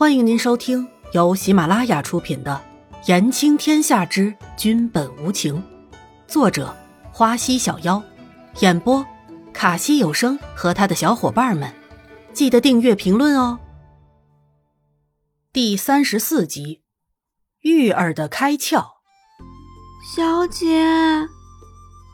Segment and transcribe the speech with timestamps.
[0.00, 2.58] 欢迎您收听由喜马拉雅出品的
[3.06, 5.56] 《言情天下之君本无情》，
[6.26, 6.74] 作者
[7.12, 8.02] 花溪小妖，
[8.60, 9.04] 演播
[9.52, 11.70] 卡西有声和他的小伙伴们。
[12.32, 13.58] 记得订阅、评论哦。
[15.52, 16.80] 第三十四集，
[17.60, 18.82] 玉儿的开窍。
[20.16, 20.82] 小姐，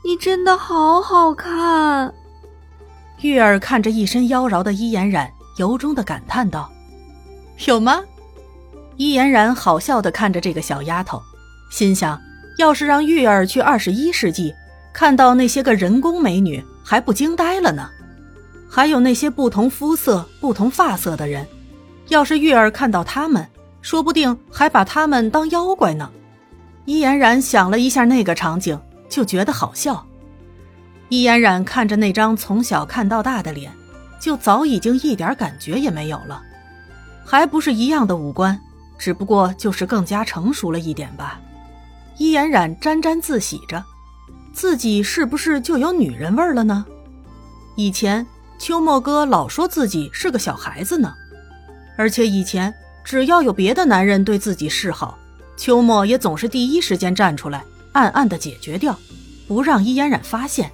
[0.04, 2.12] 你真的好好看。
[3.22, 6.68] 玉儿看着一身妖娆的伊颜染，由衷的感叹道。
[7.64, 8.02] 有吗？
[8.96, 11.20] 伊嫣然好笑的看着这个小丫头，
[11.70, 12.20] 心想：
[12.58, 14.54] 要是让玉儿去二十一世纪，
[14.92, 17.88] 看到那些个人工美女，还不惊呆了呢？
[18.68, 21.46] 还有那些不同肤色、不同发色的人，
[22.08, 23.46] 要是玉儿看到他们，
[23.80, 26.10] 说不定还把他们当妖怪呢。
[26.84, 28.78] 伊嫣然想了一下那个场景，
[29.08, 30.06] 就觉得好笑。
[31.08, 33.72] 伊嫣然看着那张从小看到大的脸，
[34.20, 36.42] 就早已经一点感觉也没有了。
[37.28, 38.58] 还不是一样的五官，
[38.96, 41.40] 只不过就是更加成熟了一点吧。
[42.18, 43.84] 伊颜染沾沾自喜着，
[44.52, 46.86] 自己是不是就有女人味了呢？
[47.74, 48.24] 以前
[48.58, 51.12] 秋末哥老说自己是个小孩子呢，
[51.98, 52.72] 而且以前
[53.04, 55.18] 只要有别的男人对自己示好，
[55.56, 58.96] 秋末也总是第一时间站出来，暗暗的解决掉，
[59.48, 60.70] 不让伊颜染发现。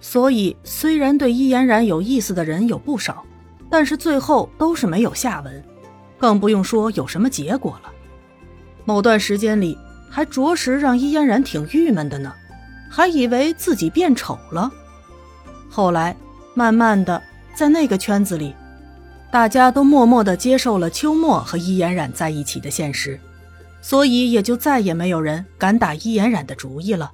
[0.00, 3.22] 所以虽然对伊颜染有意思的人有不少，
[3.70, 5.64] 但是最后都是没有下文。
[6.24, 7.92] 更不用说有什么结果了。
[8.86, 9.76] 某段时间里，
[10.08, 12.32] 还着实让伊嫣然挺郁闷的呢，
[12.90, 14.72] 还以为自己变丑了。
[15.68, 16.16] 后来，
[16.54, 17.22] 慢慢的，
[17.54, 18.54] 在那个圈子里，
[19.30, 23.20] 大家都默默的接受了秋末和伊嫣然在一起的现实，
[23.82, 27.12] 所以也就再也没有人敢打伊嫣然的主意了。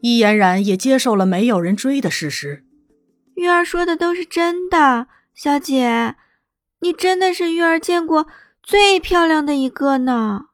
[0.00, 2.64] 伊嫣然也接受了没有人追的事实。
[3.36, 5.06] 玉儿说的都是真的，
[5.36, 6.16] 小姐。
[6.80, 8.26] 你真的是玉儿见过
[8.62, 10.46] 最漂亮的一个呢。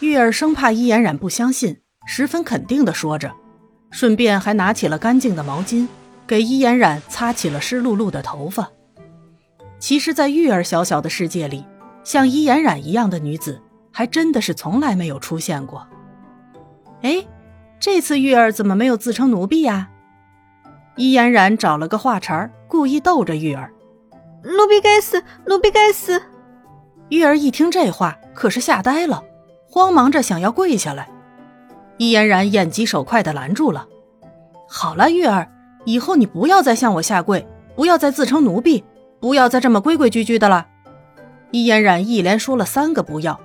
[0.00, 3.32] 玉儿生怕伊颜染不相信，十分肯定的说着，
[3.90, 5.86] 顺便还拿起了干净的毛巾，
[6.26, 8.70] 给伊颜染擦起了湿漉漉的头发。
[9.78, 11.66] 其实，在玉儿小小的世界里，
[12.04, 13.60] 像伊颜染一样的女子，
[13.92, 15.86] 还真的是从来没有出现过。
[17.02, 17.26] 哎，
[17.78, 19.90] 这次玉儿怎么没有自称奴婢呀？
[20.96, 23.73] 伊颜染找了个话茬，故意逗着玉儿。
[24.44, 26.20] 奴婢该死，奴婢该死！
[27.08, 29.24] 玉儿一听这话，可是吓呆了，
[29.68, 31.08] 慌忙着想要跪下来。
[31.96, 33.86] 伊嫣然眼疾手快的拦住了。
[34.68, 35.48] 好了，玉儿，
[35.84, 38.84] 以后你不要再向我下跪，不要再自称奴婢，
[39.20, 40.66] 不要再这么规规矩矩的了。
[41.50, 43.40] 伊嫣然一连说了三个不要，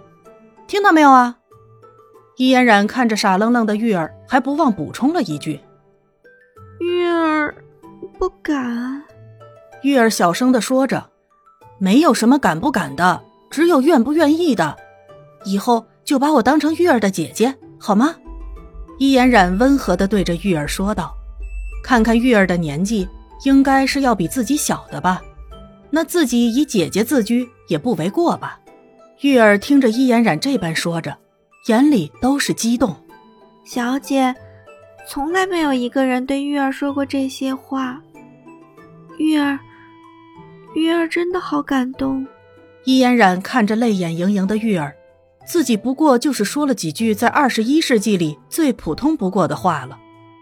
[0.67, 1.37] 听到没有啊？
[2.37, 5.59] 伊嫣然看着傻愣愣的玉儿，还不忘补充了一句
[6.81, 7.55] ：“玉儿，
[8.17, 9.03] 不敢。”
[9.81, 11.09] 玉儿小声的说着
[11.79, 14.75] ：“没有什么敢不敢的，只有愿不愿意的。
[15.45, 18.15] 以后就把我当成玉儿的姐姐，好吗？”
[18.99, 21.15] 伊颜染温和的对着玉儿说道
[21.81, 23.07] ：“看看玉儿的年纪，
[23.45, 25.21] 应该是要比自己小的吧？
[25.89, 28.59] 那自己以姐姐自居也不为过吧？”
[29.21, 31.17] 玉儿听着伊颜染这般说着，
[31.67, 32.93] 眼里都是激动。
[33.63, 34.35] 小姐，
[35.07, 38.01] 从来没有一个人对玉儿说过这些话。
[39.17, 39.57] 玉儿。
[40.75, 42.25] 玉儿真的好感动，
[42.83, 44.95] 伊嫣然看着泪眼盈盈的玉儿，
[45.45, 49.97] 自己不过就是说了几句在二十一世纪里最普通不过的话了，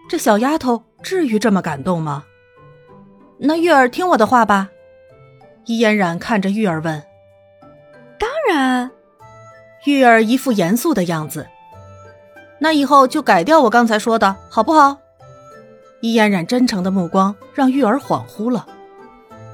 [0.09, 2.25] 这小丫头至于这么感动吗？
[3.37, 4.69] 那玉儿听我的话吧。
[5.65, 7.01] 伊嫣然看着玉儿问
[8.19, 8.91] ：“当然。”
[9.85, 11.47] 玉儿一副严肃的样子。
[12.59, 14.97] 那以后就改掉我刚才说的，好不好？
[16.01, 18.67] 伊嫣然真诚的目光让玉儿恍惚了。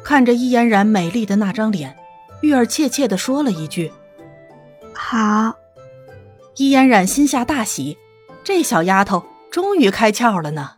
[0.04, 1.96] 看着伊嫣然美丽的那张脸，
[2.42, 3.92] 玉儿怯怯地说了一句
[4.94, 5.56] ：“好。”
[6.58, 7.98] 伊嫣然心下大喜，
[8.44, 10.72] 这小丫头终于开窍了呢。